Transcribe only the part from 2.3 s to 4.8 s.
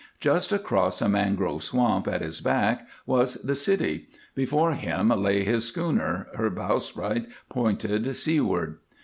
back was the city; before